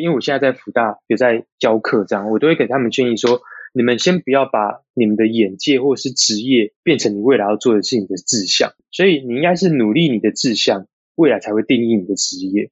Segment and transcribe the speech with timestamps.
[0.00, 3.40] 因为我现在在辅大有在教课，这样我都会给他们建议说，
[3.72, 12.70] 你们先不要把你们的眼界或是职业变成你未来要做的事情的志向，所以你应该是努力你的志向，未来才会定义你的职业。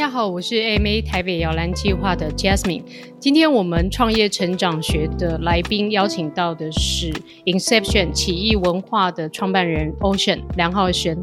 [0.00, 2.82] 大家好，我是 AMA 台北摇篮计划的 Jasmine。
[3.18, 7.12] 今天我们创业成长学的来宾邀请到的是
[7.44, 11.18] Inception 起义文化的创办人 Ocean 梁浩轩。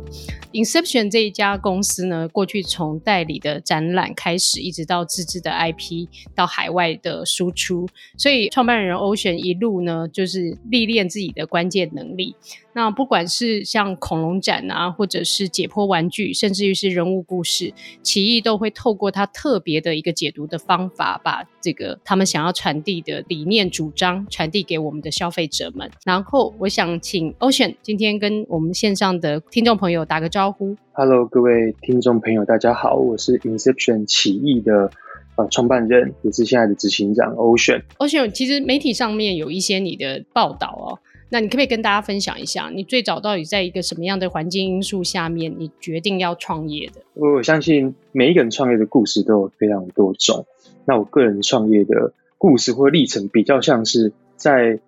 [0.54, 12.35] Inception 这一家公司呢，过去从代理的展览开始，一直到自制的 IP，到海外的输出，所以创办人 Ocean 一路呢，就是历练自己的关键能力。
[12.73, 17.73] 那不管是像恐龙展啊，或者是解剖玩具，甚至于是人物故事，
[18.04, 25.90] 起义都会透过他特别的一个解读的方法，把这个他们想要传递的理念主张传递给我们的消费者们。
[26.05, 30.76] 然后，我想请 Ocean 今天跟我们线上的听众朋友打个招呼。
[30.93, 34.90] Hello，各位听众朋友，大家好，我是 Inception 起义的
[35.35, 37.84] 呃创办人，也是现在的执行长 Ocean。
[37.99, 40.99] Ocean，其实媒体上面有一些你的报道哦。
[41.29, 47.01] 那你可不可以跟大家分享一下，你最早到底在一个什么样的环境因素下面，你决定要创业的？
[47.15, 50.45] 我相信每一个人创业的故事都有非常多种。
[50.85, 54.79] 那我个人创业的故事或历程，比较像是在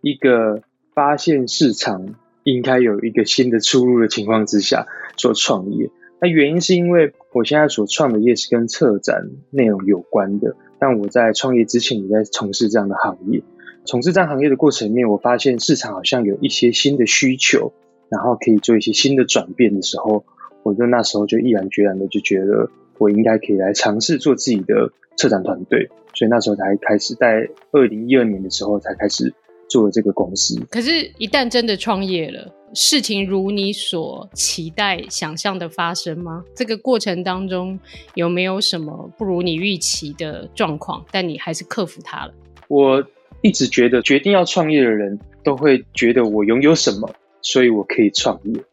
[0.00, 0.62] 一个
[0.94, 5.90] 发现市场应该有一个新的出路的情况之下做创业。
[6.20, 13.42] 那原因是因为我现在所创的业是跟策展内容有关的，但我在创业之前也在从事这样的行业。
[13.86, 17.72] 从事这样行业的过程里面，我发现市场好像有一些新的需求，
[18.08, 20.24] 然后可以做一些新的转变的时候，
[20.62, 29.34] 我就那时候就毅然决然的就觉得，我应该可以来尝试做自己的策展团队，所以那时候才开始在二零一二年的时候才开始
[29.68, 30.58] 做了这个公司。
[30.70, 36.42] 可是，一旦真的创业了，事情如你所期待、想象的发生吗？
[36.54, 37.78] 这个过程当中
[38.14, 41.04] 有没有什么不如你预期的状况？
[41.12, 42.32] 但你还是克服它了。
[42.68, 43.04] 我。
[43.44, 47.10] 一直觉得决定要创业的人都会觉得我拥有什么，
[47.42, 48.64] 所以我可以创业。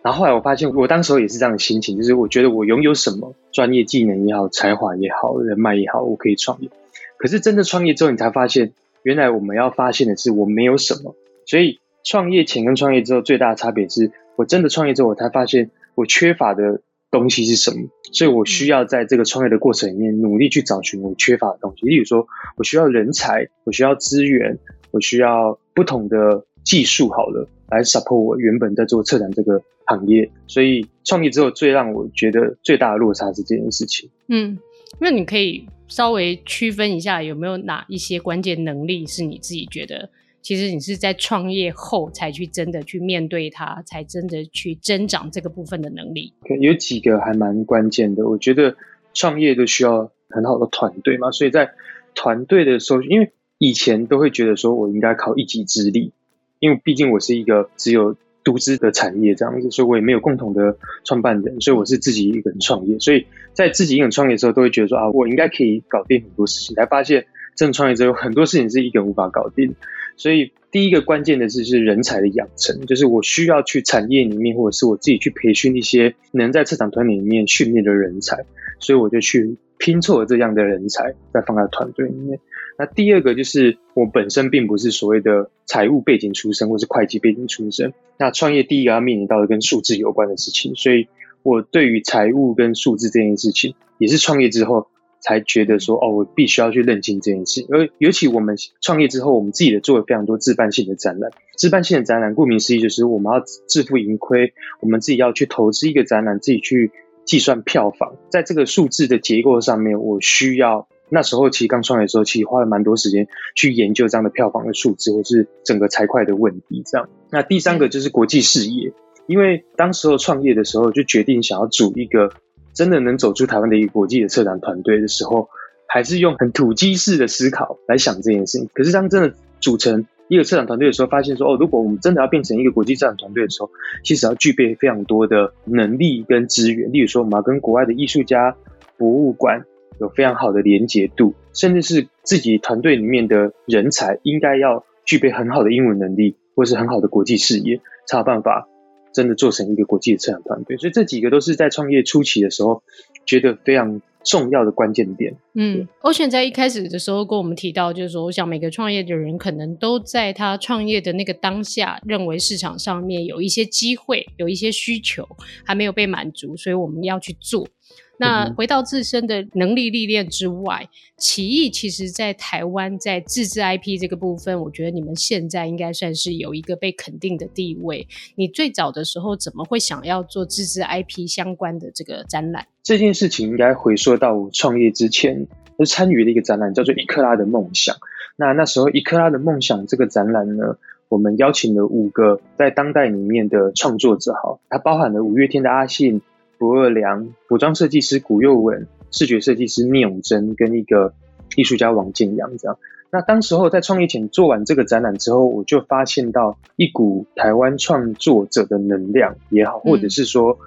[0.00, 6.70] 然后后来我发现，我当时也是这样的心情，就是我觉得我拥有什么专业技能也好、才华也好、人脉也好，我可以创业。
[7.18, 11.14] 可是真的创业之后，你才发现，原来我们要发现的是我没有什么。
[11.44, 16.80] 所以创业前跟创业之后最大的差别是，我真的创业之后，我才发现我缺乏的。
[17.14, 17.88] 东西是什么？
[18.12, 21.86] 所以我需要在这个创业的过程里面努力去找寻我缺乏的东西。
[21.86, 22.26] 例如说，
[22.56, 24.58] 我需要人才，我需要资源，
[24.90, 30.28] 我需要不同的技术，好了，来 support 我原本在做策展这个行业。
[30.48, 34.10] 所以创业之后，最让我觉得最大的落差是这件事情。
[34.28, 34.58] 嗯，
[34.98, 40.10] 那你可以稍微区分一下，有没有哪一些关键能力是你自己觉得？
[40.44, 46.34] 其实你是在创业后才去真的去面对它，才真的去增长这个部分的能力。
[46.60, 48.76] 有几个还蛮关键的，我觉得
[49.14, 51.72] 创业都需要很好的团队嘛，所以在
[52.14, 56.12] 团队的时候，因为以前都会觉得说我应该靠一己之力，
[56.58, 62.98] 因为毕竟我是一个只有独资的产业这样子，所以我也没有共同的创办人，所以我是自己一个人创业。
[62.98, 63.24] 所以
[63.54, 67.24] 在自己一个人创业的时候，都会觉得说啊，我应该可以搞定很多事情，才发现
[67.56, 69.74] 真的创业者有，很多事情是一个人无法搞定。
[70.16, 78.44] 所以第一个关键的是是人才的养成，就是我需要去产业里面，或者是我自己去培训一些能在策展团里面训练的人才，
[78.78, 82.38] 所以我就去拼凑了这样的人才，再放在团队里面。
[82.78, 87.92] 那第二个就是我本身并不是所谓的财务背景出身，或是会计背景出身。
[88.18, 91.08] 那创业第一个要面临到的跟数字有关的事情，所以
[91.42, 94.88] 我对于财务跟数字这件事情，也是创业之后。
[95.24, 97.88] 才觉得说哦，我必须要去认清这件事而。
[97.96, 101.30] 尤其我们创业之后，我们自己的做了非常多自办性的展览。
[101.56, 106.92] 自办性的展览，顾名思义就是我们要自负盈亏，我们自己要去投资一个展览，自己去
[107.24, 108.16] 计算票房。
[108.28, 113.26] 在这个数字的结构上面，我需要那时候其实刚创业的时候，其实花了蛮多时间
[113.56, 116.82] 去研究这样的票房的数字，或是整个财会的问题。
[116.84, 118.92] 这样，那第三个就是国际视野，
[119.26, 122.30] 因为当时候创业的时候就决定想要组一个。
[122.74, 125.48] 真的能走出台湾的一个国际的策展团队的时候，
[125.86, 128.68] 还是用很土鸡式的思考来想这件事情。
[128.74, 133.70] 可是当真的组成一个策展团队的时候，发现说哦，如果我们真的要变成一个国际策展团队的时候，
[134.02, 136.92] 其实要具备非常多的能力跟资源。
[136.92, 138.56] 例如说，我们要跟国外的艺术家、
[138.98, 139.64] 博物馆
[140.00, 148.66] 有非常好的连结度，甚至是自己团队里面的人才应该要具备很好的英文能力，或是很好的国际视野，才有办法。
[149.14, 152.82] 真的做成一个国际的测量团队，所以这几个都是在创业初期的时候
[153.24, 155.36] 觉得非常重要的关键点。
[155.54, 165.26] 嗯，Ocean 在一开始的时候跟我们提到，就是说，我想每个创业的人可能都在他创业的那个当下，认为市场上面有一些机会，有一些需求
[165.64, 167.68] 还没有被满足，所以我们要去做。
[168.16, 178.06] 那回到自身的能力历练之外，奇艺其实在台湾在自制 IP 这个部分，我觉得你们现在应该算是有一个被肯定的地位。
[178.36, 182.66] 你最早的时候怎么会想要做自制 IP 相关的这个展览？
[182.84, 187.96] 这件事情应该回溯到我创业之前，就参与了一个展览，叫做《一克拉的梦想》。
[188.36, 190.76] 那那时候《一克拉的梦想》这个展览呢，
[191.08, 196.22] 我们邀请了五个在当代里面的创作者，哈，它包含了五月天的阿信。
[196.58, 201.14] 不二良、服装设计师古又文、视觉设计师聂永贞跟一个
[201.56, 202.78] 艺术家王建阳这样。
[203.10, 210.58] 那当时候在创业前做完这个展览之后，我就发现到一股台湾创作者的能量也好，或者是说，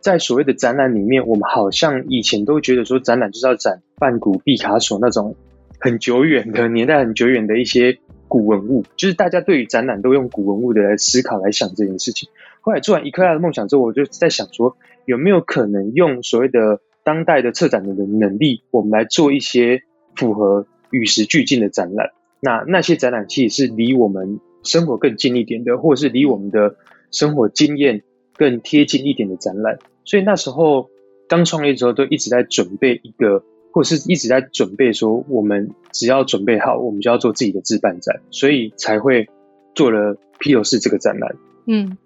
[0.00, 5.36] 在所谓的展览里面，我们好像以前都觉得说展览就是要展梵谷、毕卡索那种
[5.78, 7.98] 很久远的年代、很久远的一些
[8.28, 12.30] 古文物，就是大家对于展览都用古文物的来思考来想这件事情。
[12.62, 19.82] 后来做完一克拉的梦想之后，我就在想说，有没有可能用所谓的当代的策展人的能力，我们来做一些
[20.16, 22.10] 符合与时俱进的展览？
[22.40, 26.76] 那那些展览其实是离我们生活更近一点的，或者是离我们的
[27.10, 28.02] 生活经验
[28.36, 29.78] 更贴近一点的展览。
[30.04, 30.90] 所以那时候
[31.28, 33.42] 刚创业之后，都一直在准备一个，
[33.72, 39.28] 或是一直在准备说，我们只要准备好，我们就要做自己的自办展，所以才会
[39.74, 41.36] 做了披头士这个展览。
[41.66, 41.96] 嗯。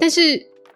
[0.00, 0.20] 但是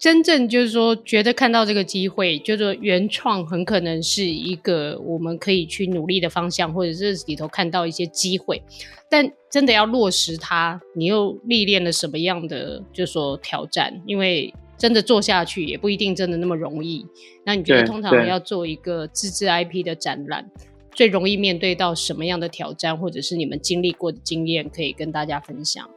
[0.03, 8.61] 真正就是说，觉得看到这个机会，就是说原创很可能是一个我们可以去努力的方向，或者是里头看到一些机会。
[9.09, 14.03] 但真的要落实它，你又历练了什么样的，就是说挑战？
[14.05, 17.07] 因为真的做下去也不一定真的那么容易。
[17.45, 20.51] 那你觉得通常要做一个自制 IP 的展览，
[20.91, 25.89] 最容易面对到什么样的挑战，或者是你们经历过的经验，可以跟大家分享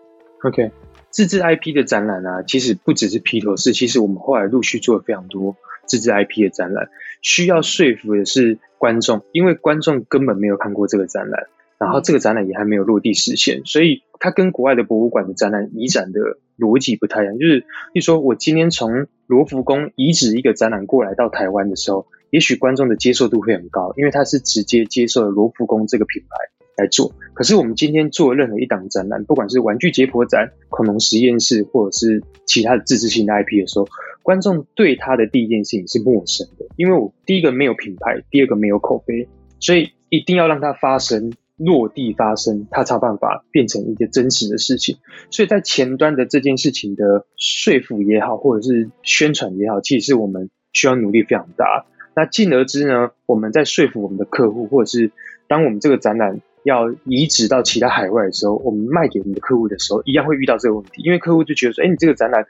[0.43, 0.69] ？OK。
[1.15, 6.89] 自制 IP 的展览啊，其实不只是披头士，其实我们后来陆续做了非常多自制 IP 的展览。
[7.21, 11.47] 需要说服的是观众，因为观众根本没有看过这个展览，
[11.77, 16.19] 然后这个展览也还没有落地实现，所以它跟国外的博物馆的展览移展的
[16.59, 17.37] 逻辑不太一样。
[17.39, 26.64] 就是，例如说我今天从罗浮宫移植一个展览过来到台湾的时候，也许观众的接受度会很高，因为他是直接接受了罗浮宫这个品牌。
[26.77, 33.87] 来做，可是我们今天做任何一档展览，不管是玩具解剖展、恐龙实验室，或者是其他的自制性的 IP 的时候，
[34.21, 39.29] 观众对他的第一件事情是陌生的，因为我第一个没有品牌，第二个没有口碑，
[39.59, 44.97] 所以一定要让它发生，落地发生，它才有办法变成一个真实的事情。
[45.29, 51.85] 所以在前端的这件事情的说服也好，或者是宣传也好，其实是我们需要努力非常大。
[52.17, 55.11] 那进而之呢，我们在说服我们的客户，或者是
[55.47, 56.41] 当我们这个展览。
[56.65, 62.43] 要移植到其他海外的时候，我们卖给我们的客户的时候，一样会遇到这个问题，因为客户就觉得说，哎，你这个展览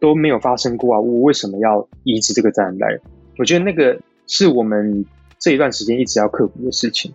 [0.00, 2.98] 都没有发生过啊，我为什么要移植这个展览来？
[3.36, 5.04] 我觉得那个是我们
[5.38, 7.12] 这一段时间一直要克服的事情。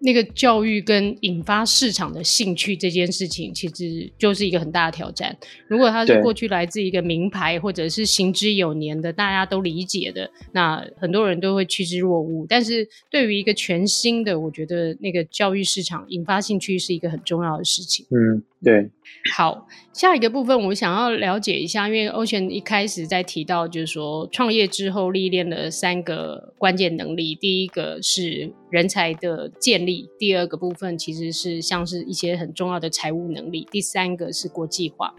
[0.00, 5.36] 那个教育跟引发市场的兴趣这件事情，其实就是一个很大的挑战。
[5.66, 12.46] 如果它是过去来自一个名牌或者是行之有年的，大家都理解的，那很多人都会趋之若鹜。
[12.48, 18.06] 但是对于一个全新的，我觉得那个教育市场引发兴趣是一个很重要的事情。
[18.10, 18.88] 嗯，对。
[19.34, 19.66] 好，
[19.98, 35.12] 下一个部分我想要了解一下，因为欧旋一开始在提到，就是说创业之后历练的三个关键能力，第一个是人才的建立，第二个部分其实是像是一些很重要的财务能力，第三个是国际化。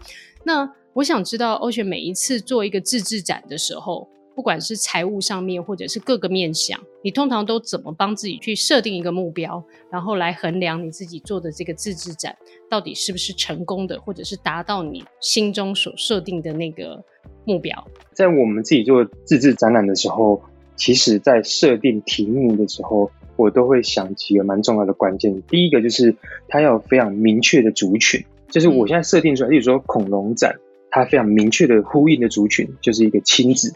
[0.44, 12.34] 那我想知道欧旋每一次做一个自制展的时候，不管是财务上面，或者是各个面向，你通常都怎么帮自己去设定一个目标，然后来衡量你自己做的这个自制展
[12.68, 17.02] 到底是不是成功的，或者是达到你心中所设定的那个
[17.44, 17.86] 目标？
[18.14, 20.40] 在我们自己做自制展览的时候，
[20.76, 25.42] 其实在设定题目的时候，我都会想几个蛮重要的关键。
[25.48, 26.16] 第一个就是
[26.48, 30.56] 它要有非常明确的族群，就是我现在设定出来，例如说恐龙展，
[30.90, 33.74] 它非常明确的呼应的族群就是一个亲子。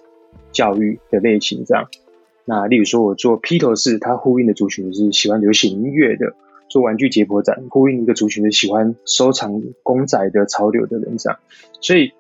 [0.55, 1.89] 教育的类型这样，
[2.47, 6.35] 那例如说，我做披头士，它呼应的族群是喜欢流行音乐的；
[6.71, 11.39] 做玩具解剖展，呼应一个族群是喜欢收藏公仔的潮流的人这样。
[11.81, 12.13] 所以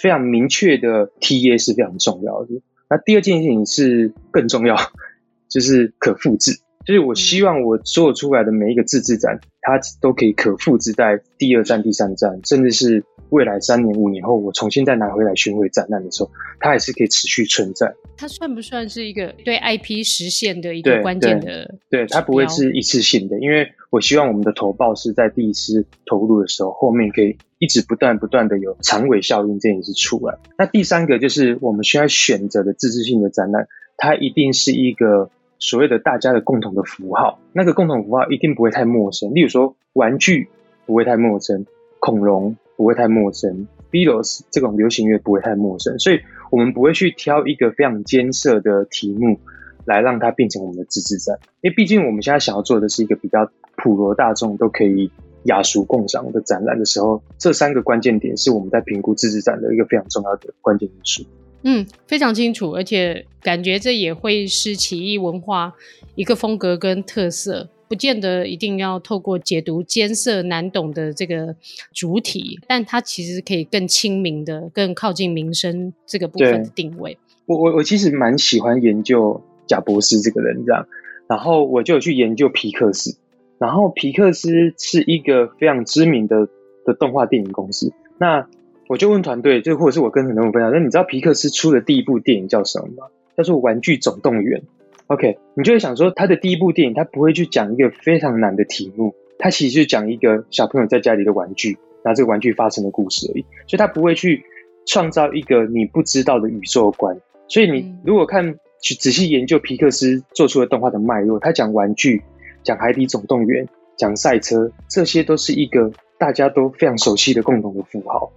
[0.00, 2.62] 非常明确的 TA 是非常重要的。
[2.88, 4.76] 那第二件事情是更重要，
[5.50, 6.60] 就是可复制。
[6.86, 17.94] 就是我希望我做出来的每一个自制展，它都可以可复制在第二站、第三站，甚至是未来三年、五年后，我重新再拿回来巡回展览的时候，它还是可以持续存在。
[18.16, 21.74] 它算不算是一个对 IP 实现的一个关键的？
[21.88, 30.38] 对，它不会是一次性的，因为我希望我们的投报是在第一次投入的时候，后面可以一直不断不断的有长尾效应这件事出来。
[30.58, 35.30] 那第三个就是我们需要选择的自制性的展览，它一定是一个。
[35.62, 39.34] 所谓的大家的共同的符号，那个共同符号一定不会太陌生。
[39.34, 40.48] 例如说，玩具
[40.86, 41.66] 不会太陌生，
[41.98, 45.98] 恐龙不会太陌生，Bios 这种流行乐不会太陌生。
[45.98, 46.20] 所以，
[46.50, 49.38] 我们不会去挑一个非常艰涩的题目
[49.84, 55.10] 来让它变成我们的自制展，因为毕竟我们现在想要做的是一个比较普罗大众都可以
[55.44, 61.22] 雅俗共赏的展览的时候，这三个关键点是我们在评估自制展的一个非常重要的关键因素。
[61.64, 65.74] 嗯，非常清楚，而且感觉这也会是奇异文化
[66.14, 71.56] 一个风格跟特色，不见得一定要透过解读艰涩难懂的这个
[71.92, 77.18] 主体，但它其实可以更亲民的、更靠近民生这个部分的定位。
[77.46, 80.86] 我我我其实蛮喜欢研究贾博士这个人这样，
[81.28, 83.18] 然后我就有去研究皮克斯，
[83.58, 86.46] 然后皮克斯是一个非常知名的
[86.86, 88.46] 的动画电影公司，那。
[88.88, 93.06] 我就问团队，就或者是我跟很多人分享，那你知道皮克斯出的第一部电影叫什么吗？
[93.36, 94.60] 叫做《玩具总动员》。
[95.10, 103.42] OK，你就会想说，他的第一部电影，他不会去讲一个非常难的题目，他其实就讲一个小朋友在家里的玩具，拿这个玩具发生的故事而已。
[103.66, 104.44] 所以他不会去
[104.86, 107.20] 创造一个你不知道的宇宙观。
[107.48, 112.22] 所以你如果看去仔细研究皮克斯做出的动画的脉络，他讲玩具，
[112.62, 115.90] 讲《海底总动员》，讲赛车，这些都是一个
[116.20, 118.30] 大家都非常熟悉的共同的符号。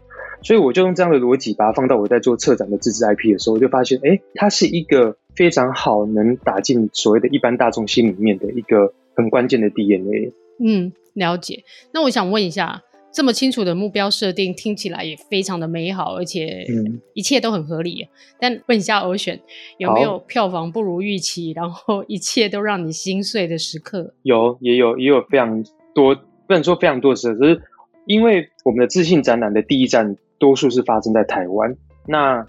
[0.44, 10.34] 所以我就用这样的逻辑把它放到我在做策展的自制 IP 的时候，我就发现，哎，它是一个非常好能打进所谓的一般大众心里面的一个很关键的 DNA。
[10.60, 11.64] 嗯，了解。
[11.94, 12.84] 那我想问一下，
[13.14, 16.66] 这么清楚的目标设定，听起来也非常的美好，而且
[17.14, 18.04] 一切都很合理。
[18.04, 18.10] 嗯、
[18.40, 19.40] 但问一下 Ocean，
[19.78, 24.14] 有没有票房不如预期，然后一切都让你心碎的时刻？
[24.24, 25.64] 有，也有，也有非常
[25.96, 27.62] 多，不能说非常多的时刻，只是
[28.06, 30.18] 因为我们的自信展览的第一站。
[30.44, 32.46] 多数是发生在台湾，那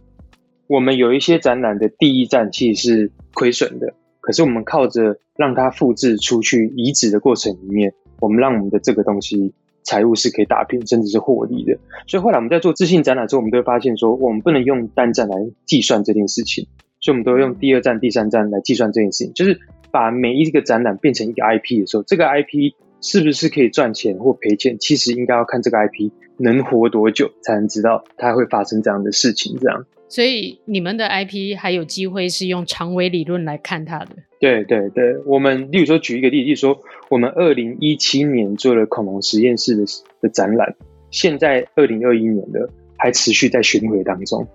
[0.66, 11.78] 我们有一些展览的第一站其实是亏损的，可是我们靠着让它复制出去移植的过程里面，我们让我们的这个东西财务是可以打平，甚至是获利的。
[12.08, 16.66] 所以后来我们在做自信展览之后，我们都会发现说，我们不能用单站来计算这件事情，
[16.98, 19.60] 所以我们都用第二站、第三站来计算这件事情，就是
[19.92, 22.74] 把每一个展览变成一个 IP 的时候，这个 IP
[23.04, 26.10] 是不是可以赚钱或赔钱，其实应该要看这个 IP。
[26.36, 29.56] 能活多久才能知道它会发生这样的事情？
[29.60, 34.08] 这样，所以你们的 IP 还有机会是用长尾理论来看它的。
[34.40, 36.76] 对对对，我们例如说举一个例子，例如说
[37.08, 39.84] 我们二零一七年做了恐龙实验室的
[40.22, 40.74] 的展览，
[41.12, 42.68] 现在二零二一年的
[42.98, 44.48] 还持续在巡回当中，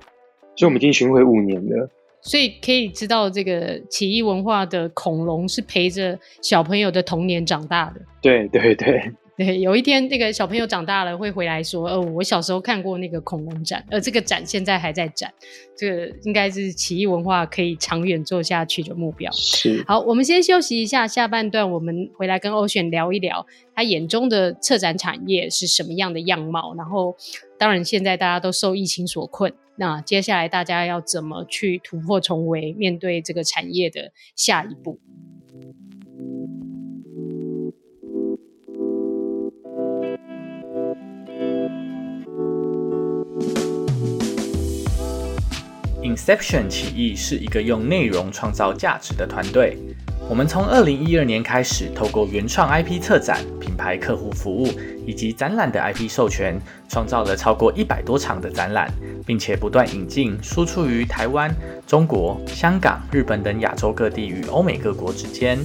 [0.57, 1.89] 所以我们已经巡回五年了。
[2.21, 8.01] 所以可以知道，这个起义文化的恐龙是陪着小朋友的童年长大的。
[8.21, 9.11] 对对对。
[9.39, 15.33] 对，有一天那个小朋友长大了会回来说：“哦，我小时候看过那个恐龙展，呃这个展现在还在展，
[15.77, 19.81] 这个应该是起义文化可以长远做下去的目标。”是。
[19.87, 26.75] 好，我们先休息一下，下半段我们回来跟 Ocean 聊一聊他眼中的策展产业是什么样的样貌。
[26.75, 27.15] 然后，
[27.57, 34.99] 当然现在大家都受疫情所困，那接下来大家要怎么去突破重围，面对这个产业的下一步
[46.03, 49.77] ？Inception 起义是一个用内容创造价值的团队。
[50.29, 53.41] 我们从二零一二年开始，透过原创 IP 策展、
[53.79, 54.67] 牌客户服务
[55.07, 56.59] 以及展览的 IP 授权，
[56.89, 58.91] 创造了超过一百多场的展览，
[59.25, 61.49] 并且不断引进、输出于台湾、
[61.87, 65.57] 中国、香港、日本等亚洲各地与欧美各国之间。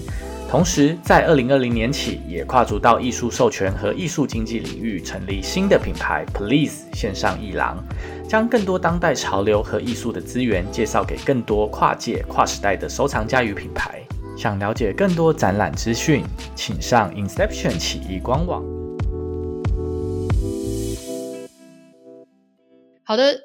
[0.48, 7.82] 同时，在二零二零年起，也跨足到艺术授权和艺术经济领域，成立新的品牌 Please 线上艺廊，
[8.28, 14.03] 将更多当代潮流和艺术的资源介绍给更多跨界、跨时代的收藏家与品牌。
[14.36, 16.22] 想了解更多展览资讯，
[16.54, 18.62] 请上 Inception 起义官网。
[23.04, 23.40] 好的。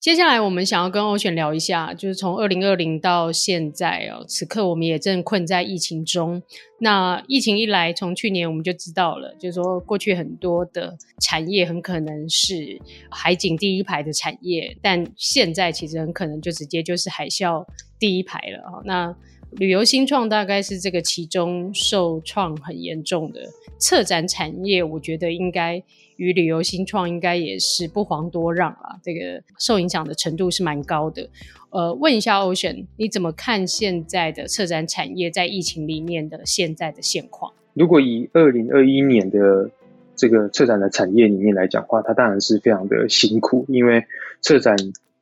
[0.00, 6.42] 接下来我们想要跟 Ocean 聊一下，就是从二零二零到现在哦，此刻我们也正困在疫情中。
[6.78, 12.78] 那疫情一来，从去年我们就知道了，就是说过去很多的产业很可能是
[13.10, 17.64] 海景第一排的产业，但现在其实很可能就直接就是海啸
[17.98, 18.82] 第一排了。
[18.84, 19.16] 那
[19.56, 23.40] 旅游新创大概是这个其中受创很严重的
[23.78, 25.80] 策展产业，我觉得应该
[26.16, 31.28] 与旅游新创应该也是不遑多让啊，这个受影响的程度是蛮高的。
[31.70, 37.52] 呃，问一下 Ocean，你怎么看现在的策展产业在疫情里面的现在的现况？
[37.74, 39.70] 如果以二零二一年的
[40.16, 44.04] 这个策展的产业里面来讲的话，它当然是非常的辛苦，因为
[44.40, 44.76] 策展。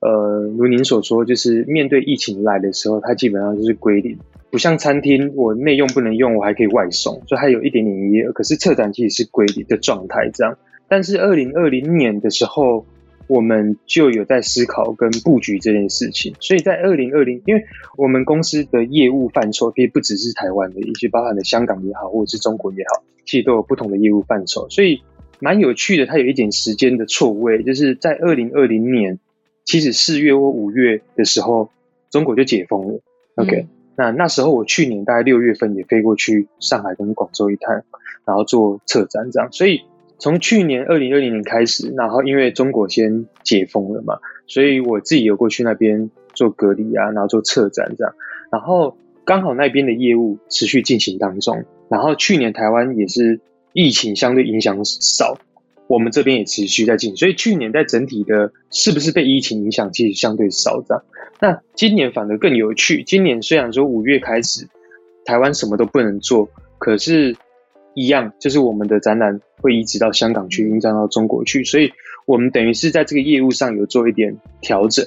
[0.04, 4.18] 呃，如您所说，就是面对疫情来的时候，它基本上就是归零，
[4.50, 8.25] 不像餐厅，我内用不能用，我还可以外送，所以还有一点点营业。
[8.32, 10.59] 可是策展其实是归零的状态，这样。
[10.88, 12.85] 但是二零二零年的时候，
[13.28, 16.35] 我们就有在思考跟布局这件事情。
[16.40, 17.62] 所以在二零二零，因为
[17.97, 24.68] 我们公司的业务范畴，可以不只是台湾的一些，包含的香港也好，或者是中国也好，其实都有不同的业务范畴。
[24.68, 25.00] 所以
[25.38, 29.21] 蛮有趣的，它有一点时间的错位，就是在二零二零年。
[29.64, 31.71] 其实四月或五月的时候，
[32.11, 33.00] 中国就解封了。
[33.37, 37.83] OK，、嗯、那那时候我去年大概六月份也飞过去上海跟广州一趟，
[38.26, 39.50] 然后做策展这样。
[39.52, 39.83] 所以
[40.19, 48.14] 从去年二零二零年开始，然后因为中国先解封了嘛，所以我自己有过去那边做隔离啊，然后做策展这样。
[48.50, 53.40] 然后刚好那边的业务持续进行当中，然后去年台湾也是
[53.73, 55.38] 疫情相对影响少。
[55.88, 61.04] 我们这边也持续在进，所以去年在整体的是不是被疫情影响，其实相对少这样。
[61.40, 63.02] 那今年反而更有趣。
[63.02, 64.68] 今年虽然说五月开始，
[65.24, 66.48] 台湾什么都不能做，
[66.78, 67.36] 可是，
[67.94, 71.92] 一样就是我们的展览会移植到香港去，移植到中国去，所以
[72.24, 75.04] 我们等于是在这个业务上有做一点调整，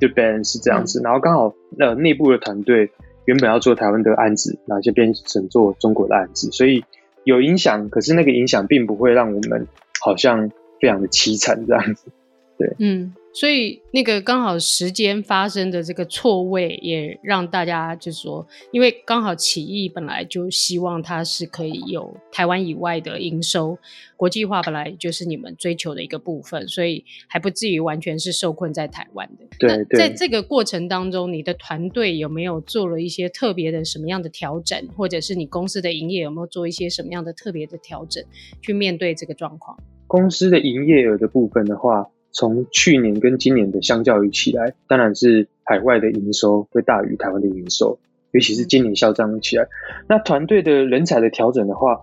[0.00, 1.00] 就 balance 是这样子。
[1.04, 2.90] 然后刚好呃内部的团队
[3.26, 6.82] 原本要做台湾的案子，然后就变成做中国的案子，所以
[7.22, 9.68] 有影响，可是那个影响并不会让我们。
[10.04, 12.12] 好像非常的凄惨这样子，
[12.58, 23.76] 对，嗯，所以那个刚好时间发生的这个错位，也让大家就是说，因为刚好起义本来就希望它是可以有台湾以外的营收，
[24.16, 29.44] 国际化本来就是你们追求的一个部分，所以还不至于完全是受困在台湾的。
[29.58, 38.22] 对，那在这个过程当中，你的团队有没有做了一些特别的什么样的调整，或者是你公司的营业有没有做一些什么样的特别的调整，
[38.62, 39.76] 去面对这个状况？
[40.14, 47.98] 公司的营业额的部分的话，从去年跟今年的相较于起来，当然是海外的营收会大于台湾的营收，
[48.30, 49.66] 尤其是今年嚣张起来。
[50.08, 52.02] 那团队的人才的调整的话，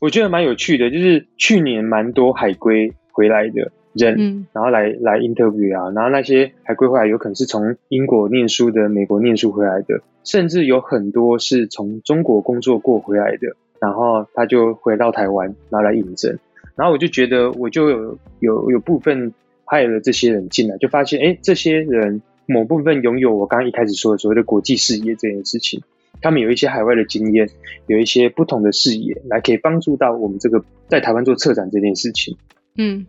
[0.00, 16.38] 我觉得蛮有趣的，就是去年蛮多海归回来的人，嗯、然后来来 interview 啊，然后那些海归回来有可能是从英国念书的、美国念书回来的，甚至有很多是从中国工作过回来的，然后他就回到台湾，然后来应征。
[16.80, 19.34] 然后我就觉得，我就有有有部分
[19.66, 25.82] 派了这些人进来，就发现，哎，这些人某部分拥有我刚刚一开始说的所谓的国际视野这件事情，
[26.22, 27.50] 他们有一些海外的经验，
[27.86, 32.38] 有一些不同的视野，来可以帮助到我们这个在台湾做策展这件事情。
[32.78, 33.04] 嗯。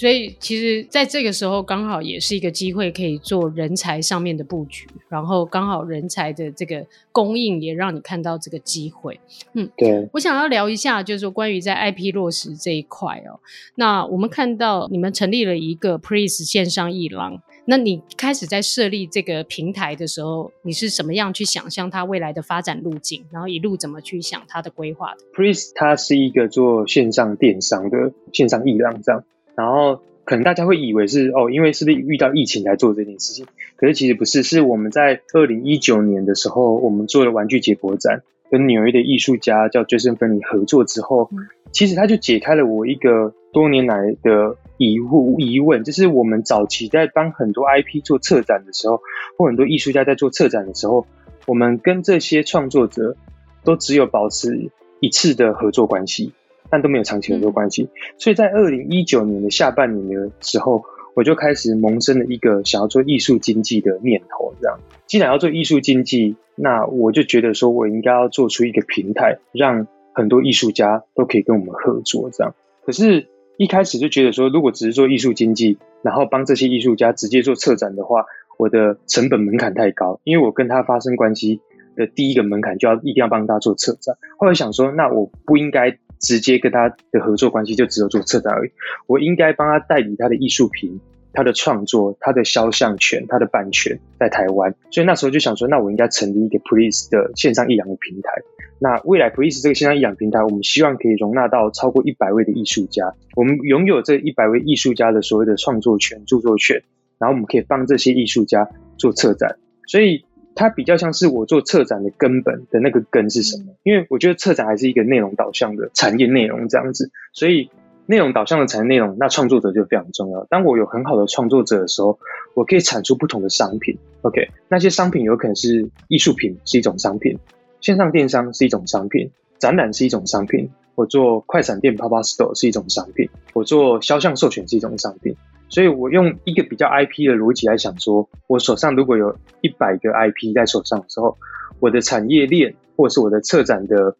[0.00, 4.88] 所以，其实在这个时候，刚好也是一个机会，可以做人才上面的布局。
[5.10, 9.20] 然后，刚好人才的这个供应也让你看到这个机会。
[9.52, 10.08] 嗯，对。
[10.14, 13.38] 我想要聊一下，就是说关于在 IP 落实这一块哦。
[13.74, 17.42] 那我们看到你们成立了一个 Please 线上艺廊。
[17.66, 23.26] 那你开始在设立这个平台的时候，你是什么样去想象它未来的发展路径？
[23.30, 29.22] 然后一路怎么去想它的规划的？Please 它是一个做线上电商的线上艺廊，这样。
[29.60, 33.44] 然后可能大家会以为是哦，因为是不是遇到疫情才做这件事情？
[33.76, 41.28] 可是其实不是，是我们在二零一九年的时候，我们做了玩具解剖展，跟纽约的艺术家叫 Jason Ferney 合作之后，
[41.72, 49.02] 其实他就解开了我一个多年来的疑惑疑问，就是我们早期在帮很多 IP 做策展的时候，
[49.36, 51.06] 或很多艺术家在做策展的时候，
[51.46, 53.16] 我们跟这些创作者
[53.64, 54.70] 都只有保持
[55.00, 56.32] 一次的合作关系。
[56.70, 64.54] 但都没有长期合作关系，所以在二零一九年的下半年的时候，我就开始萌生了一个想要做艺术经济的念头。
[64.60, 72.30] 这样，既然要做艺术经济，那我就觉得说我应该要做出一个平台，让很多艺术家都可以跟我们合作。
[72.30, 72.54] 这样，
[72.86, 78.26] 可是，一开始就觉得说，如果只是做艺术经济，然后帮这些艺术家直接做策展的话，
[78.58, 81.60] 我的成本门槛太高，因为我跟他发生关系
[81.96, 84.16] 的第一个门槛就要一定要帮他做策展。
[84.38, 85.98] 后来想说，那我不应该。
[86.20, 88.70] 直接跟他的合作关系就只有做策展而已，
[89.06, 91.00] 我应该帮他代理他的艺术品、
[91.32, 98.30] 他的创作、他的肖像权、他的版权在台湾，所以那时候就想说，那我应该成立一个 Please 的线上艺廊的平台。
[98.78, 106.82] 那未来 Please 这个线上艺廊平台，我们希望可以容纳到超过一百位的艺术家，我们拥有这一百位艺术家的所谓的创作权、著作权，
[107.18, 109.56] 然后我们可以帮这些艺术家做策展，
[109.86, 110.24] 所以。
[110.60, 113.72] 它比较像是我做策展的根本的那个根是什么？
[113.82, 117.70] 因为我觉得策展还是一个内容导向的产业内容这样子，所以
[118.04, 120.44] 内容导向的产业内容，那创作者就非常重要。
[120.50, 122.18] 当我有很好的创作者的时候，
[122.52, 123.96] 我可以产出不同的商品。
[124.20, 127.38] OK，那些商品有可能是艺术品，是一种商品；
[127.80, 135.36] 线上电商是一种商品；展览是一种商品；我做快闪店 Pop Up Store 是一种商品；我做肖像授权是一种商品。
[135.70, 141.38] 所以我用一个比较 IP 的逻辑来想说，我手上如果有一百个 IP 在手上的时候，
[141.78, 144.16] 我的产业链或是我的策展的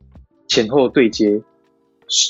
[0.47, 1.43] 前后对接，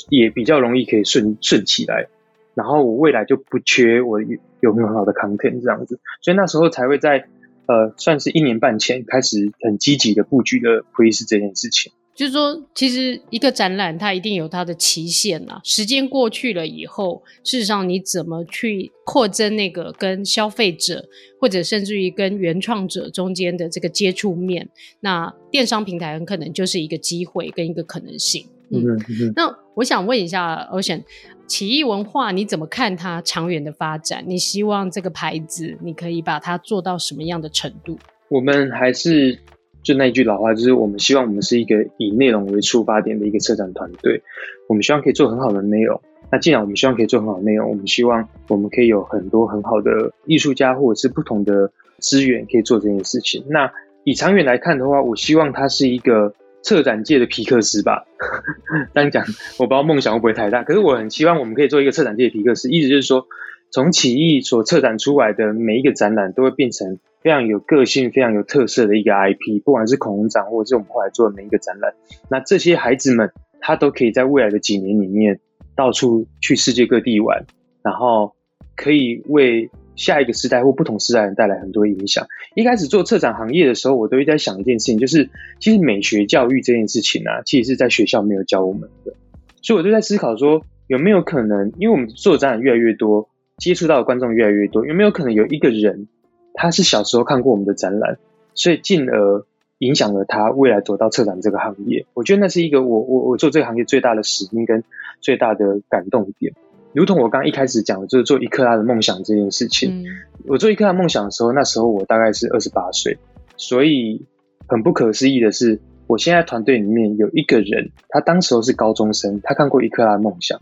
[0.09, 2.07] 也比较容易可以顺顺起来，
[2.55, 4.19] 然后我未来就不缺我
[4.59, 7.27] 有很好的 content 这样子，所以那时候才会在
[7.67, 11.93] 呃算是一年半前开始很积极的布局的 Pre 这件事情。
[12.21, 15.59] 就是说，其实一个展览它一定有它的期限啊。
[15.63, 21.03] 时间过去了以后，事实上你怎么去扩增那个跟消费者，
[21.39, 28.45] 或者甚至于跟原创者中间的这个接触面，那电商平台很可能就是一个机会跟一个可能性。
[28.69, 31.01] 嗯，嗯嗯，那我想问一下，Ocean，
[31.47, 34.23] 奇异文化你怎么看它长远的发展？
[34.27, 37.97] 你希望这个牌子你可以把它做到什么样的程度？
[38.29, 39.39] 我们还是。
[39.83, 44.21] 就那一句老话，就是我们希望我们是一个以内容为出发点的一个策展团队。
[44.67, 45.99] 我们希望可以做很好的内容。
[46.31, 53.43] 那既然我们希望可以做很好的内容，我们希望我们可以有很多很好的艺术家或者是不同的资源可以做这件事情。
[53.49, 53.71] 那
[54.05, 58.05] 以长远来看的话，我希望它是一个策展界的皮克斯吧。
[58.95, 59.25] 这样讲，
[59.59, 62.69] 我不知道梦想会不会太大，可是我很希望我们可以做一个策展界的皮克斯。
[62.69, 63.27] 意思就是说，
[63.71, 66.99] 从起义所策展出来的每一个展览，都会变成。
[67.23, 71.93] 非常有个性、非常有特色的一个 IP，不管是恐龙展，或者是我们后来做的每一个展览，
[72.31, 75.39] 那这些孩子们，他都可以在未来的几年里面
[75.75, 77.45] 到处去世界各地玩，
[77.83, 78.33] 然后
[78.75, 82.25] 可以为下一个时代或不同时代人带来很多影响。
[82.55, 85.29] 一开始做策展行业的时候，我都会在想一件事情，就是
[85.59, 89.13] 其实美学教育这件事情啊，其实是在学校没有教我们的，
[89.61, 93.29] 所以我就在思考说，有没有可能，因为我们做的展览越来越多，
[93.61, 96.07] 接触到的观众越来越多，有没有可能有一个人？
[96.55, 98.17] 他是小时候看过我们的展览，
[98.55, 99.45] 所以进而
[99.77, 102.07] 影响了他未来走到策展这个行业。
[102.15, 104.83] 我觉得那是一个我我我做这个行业最大的使命跟
[105.21, 106.53] 最大的感动点。
[106.93, 110.03] 如同我刚刚一开始讲的，就是做一克拉的梦想这件事情。
[110.03, 110.05] 嗯、
[110.47, 113.19] 我做一克拉梦想的时候，那时候我大概是二十八岁，
[113.55, 114.25] 所以
[114.67, 120.59] 很不可思议的是，我现在团队里面有一个人，他当时候是高中生，他看过一克拉的梦想。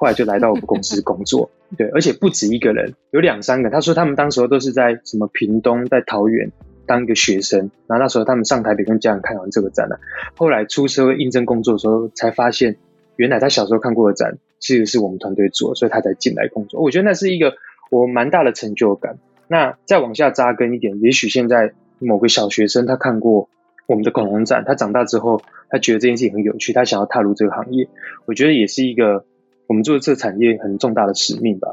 [0.00, 3.68] 后来就来到我们公司工作， 对，而且不止一个人，有两三个。
[3.68, 6.50] 他说他们当时候都是在什么屏东、在桃园
[6.86, 10.00] 当一个学生，然后那时候他们上台北跟家人看完这个展览，
[10.36, 12.78] 后来出社会应征工作的时候，才发现
[13.16, 16.80] 原来他小时候看过的展其实是我们团队做，所以他才进来工作。
[16.80, 17.56] 我觉得那是一个
[17.90, 19.18] 我蛮大的成就感。
[19.48, 23.50] 那再往下扎根一点，也许现在某个小学生他看过
[23.86, 27.86] 我们的恐龙展，他长大之后他觉得这件事情很有趣，他想要踏入这个行业，
[28.24, 29.26] 我觉得也是一个。
[29.70, 31.68] 我们做这个产业很重大的使命吧？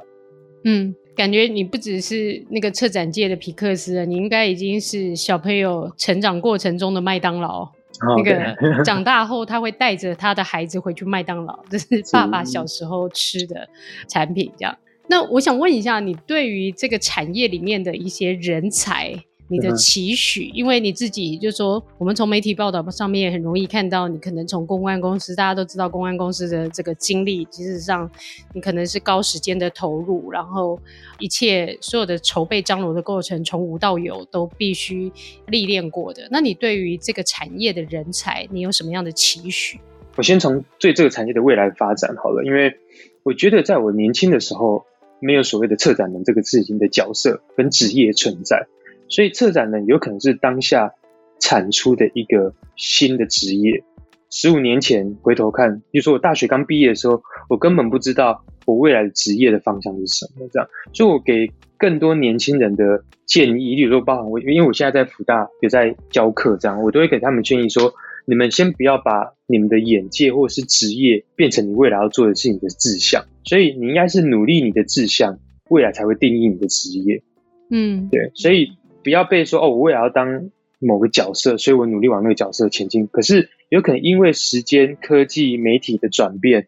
[0.65, 7.63] 嗯，感觉你不只是那个策展界的皮克斯了，你应该已经是小朋友成长过程中的麦当劳。
[7.63, 13.67] 哦、那个长大后他会带着他的孩子回去麦当劳，这是爸爸小时候吃的
[14.07, 14.51] 产品。
[14.55, 19.15] 这样，那我想问一下，你对于这个产业里面的一些人才？
[19.49, 28.09] 你的期许，因为你自己就说，我们从媒体报道上面也很容易看到，你可能从公关公司，大家都知道公关公司的这个经历，其实上
[28.53, 30.77] 你可能是高时间的投入，然后
[31.19, 35.11] 一切所有的筹备张罗的过程，从无到有都必须
[35.47, 36.27] 历练过的。
[36.29, 39.79] 那你对于这个产业的人才，你有什么样的期许？
[40.17, 42.77] 我先从对这个产业的未来发展好了，因为
[43.23, 44.83] 我觉得在我年轻的时候，
[45.21, 48.67] 没有所谓的策展人这个事情的角色跟职业存在。
[49.09, 50.93] 所以策展人有可能是当下
[51.39, 53.83] 产出的一个新的职业。
[54.29, 60.45] 十五年前回头看，比如说我大学刚毕业的时候，我根本不知道我未来的职业的方向是什么。
[60.51, 67.93] 这样，所以我给更多年轻人的建议，比如说包含我，因为我现在在辅大有在教课，这样我都会给他们建议说：
[68.25, 73.23] 你们先不要把你们的眼界或者是职业变成你未来要做的事情的志向。
[73.45, 75.39] 所以你应该是努力你的志向，
[75.69, 77.23] 未来才会定义你的职业。
[77.71, 78.73] 嗯，对，所以。
[79.07, 83.07] 不要被说哦，我未来要当某个角色，所以我努力往那个角色前进。
[83.07, 86.67] 可是有可能因为时间、科技、媒体的转变，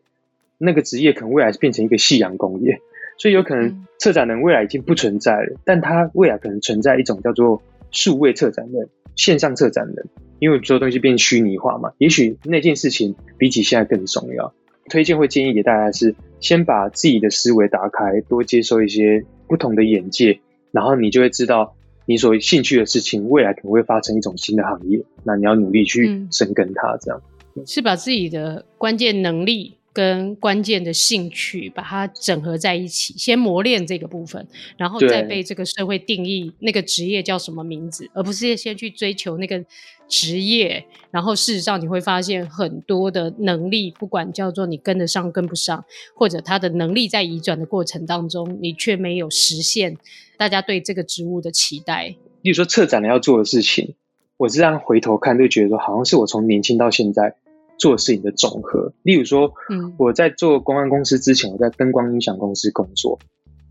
[0.58, 2.80] 那个职业可能未来是变成一个夕阳工业。
[3.20, 10.08] 所以有可能策展人未来已经不存在了，但他未来可能存在一种叫做数位策展人、线上策展人，
[10.40, 11.92] 因为所有东西变虚拟化嘛。
[11.98, 14.54] 也许那件事情比起现在更重要。
[14.90, 20.40] 推荐会建议给大家是，先把自己的思维打开，多接受一些不同的眼界，
[20.72, 21.76] 然后你就会知道。
[22.10, 27.22] 你所兴趣的事情，未来可能会发生一种新的行业，那你要努力去深耕它，这样、
[27.56, 34.48] 嗯、是把自己的关键能力跟关键的兴趣把它整合在一起，先磨练这个部分，
[34.78, 39.64] 然后再被这个社会定义那个职业叫什么名字，而不是先去追求那个
[40.08, 40.86] 职业。
[41.12, 45.84] 然后事实上你会发现很多的能力，不管叫做你跟得上跟不上，
[46.16, 49.98] 或者他的能力在移转的过程当中，你却没有实现。
[50.38, 53.96] 大家对这个职务的期待，例如说策展人要做的事情，
[54.38, 57.36] 我这样回头看就觉得说，好像是我从年轻到现在
[57.80, 58.94] 做事情的总和。
[59.02, 63.18] 例如说，嗯，我在做公关公司之前，我在灯光音响公司工作，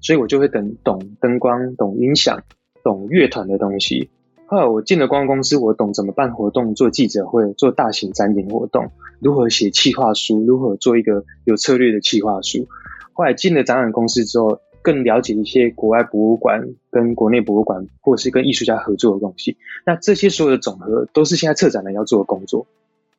[0.01, 2.43] 所以我就会等懂灯光、懂音响、
[2.83, 4.11] 懂乐团的东西。
[4.47, 8.91] 后来我进了公关公司，我懂怎么办活动、做记者会、做大型展演活动，
[9.21, 12.67] 如何写企划书，如何做一个有策略的企划书。
[13.13, 14.61] 后来进了展览公司之后。
[14.81, 19.59] 更了解一些国外博物馆跟国内博物馆，或者是跟艺术家合作的东西。
[19.85, 22.67] 那这些所有的总和，都是现在策展人要做的工作。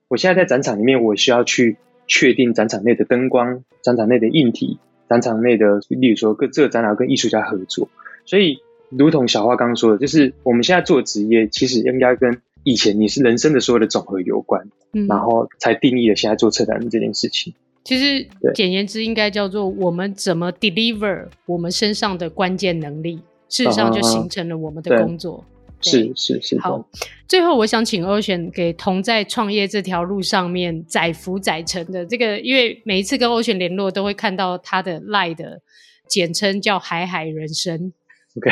[0.09, 7.87] 我现在在展场里面，我需要去确定展场内的灯光、展场内的硬体、展场内的，例如说跟这个展览跟艺术家合作。
[8.25, 8.57] 所以，
[8.89, 17.53] 如同小花刚刚说的，就是我们现在做的职业，其实应该跟以前你是人生的所有的总和有关，嗯，然后才定义了现在做策展人这件事情。
[17.83, 25.45] 其实，简言之，应该叫做我们怎么 deliver 我们身上的关键能力，事实上就形成了我们的工作。
[25.81, 26.59] 是是是。
[26.59, 26.89] 好，
[27.27, 35.61] 最后我想请 Ocean 给同在创业这条路上面载浮载沉的这个，因为每一次跟 Ocean 联络，都会看到他的 Line 的
[36.07, 37.93] 简称叫海海人生。
[38.37, 38.51] OK，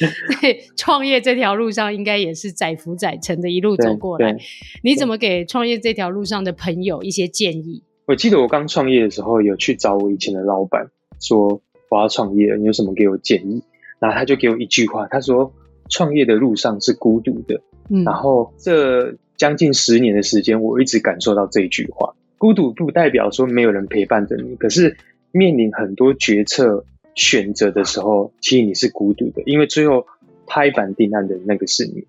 [0.40, 4.36] 对，创业这条路上应该也是载浮载沉的一路走过来。
[4.82, 7.82] 你怎么给创业这条路上的朋友一些建议？
[8.06, 10.88] 我记得我刚创业的时候，有去找我以前的老板，
[11.20, 11.60] 说
[11.90, 13.62] 我要创业，你有什么给我建议？
[14.00, 15.52] 然后他就给我一句话，他说：
[15.88, 17.60] 创业的路上是孤独的。
[17.88, 22.14] 嗯，然后这将近十年的时间，我一直感受到这一句话。
[22.38, 24.96] 孤独不代表说没有人陪伴着你，可是
[25.32, 30.06] 面临很多决策选择的时候，其实你是孤独的，因为最后
[30.46, 32.04] 拍板定案的那个是你。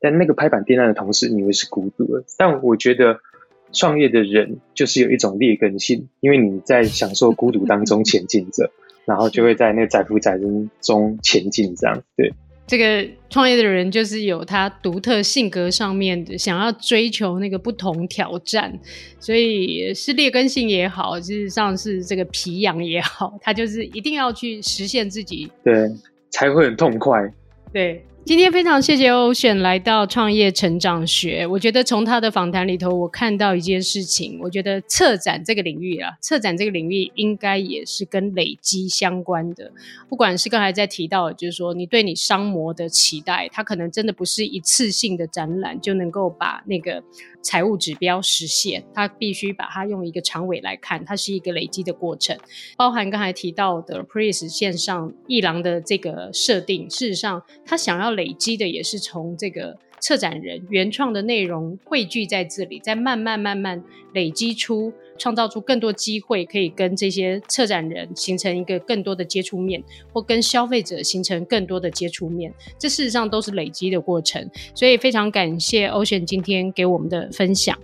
[0.00, 2.24] 但那个拍板定案的同时，你会是孤独的。
[2.36, 3.20] 但我觉得。
[3.74, 8.70] 创业的人就是有一种劣根性，因为你在享受孤独当中前进着，
[9.06, 12.34] 然后就会在那个载浮载沉中前进，这样对。
[12.72, 18.72] 这个创业的人就是有他独特性格上面的想要追求那个不同挑战，
[19.20, 25.86] 所以是劣根性也好，事实上是这个皮痒也好，他就是一定要去实现自己，对，
[26.30, 27.20] 才会很痛快，
[27.74, 28.02] 对。
[28.24, 31.44] 今天非常谢谢 Ocean 来到创业成长学。
[31.44, 34.38] 我觉得从他的访谈里头，我看到一件事情。
[34.40, 39.72] 我觉得策展这个领域啊，策展这个领域应该也是跟累积相关的。
[40.08, 47.02] 不管是刚才在提到，就是说你对你商模的期待，它可能真的不是一次性的展览就能够把那个。
[47.44, 52.38] 财务指标实现，它必须把它用一个长尾来看，它是一个累积的过程，
[52.76, 59.78] 包含刚才提到的 Praise 线上一廊的这个设定，事实上，他想要累积的也是从这个。
[60.04, 63.80] 策展人原创的内容汇聚在这里，再慢慢慢慢
[64.14, 69.80] 累积出、创造出更多机会，可以跟这些策展人形成一个更多的接触面，
[70.12, 72.52] 或跟消费者形成更多的接触面。
[72.76, 74.50] 这事实上都是累积的过程。
[74.74, 77.78] 所以非常感谢 Ocean 今天给我们的分享。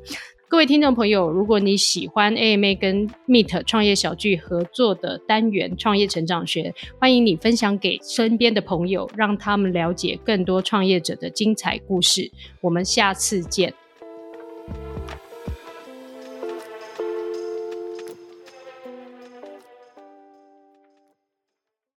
[0.51, 12.33] 各位听众朋友，如果你喜欢 AMA 跟 Meet 创业小聚合作的单元创业成长学，欢迎你分享给身边的朋友，让他们了解更多创业者的精彩故事。
[12.63, 13.75] 我们下次见。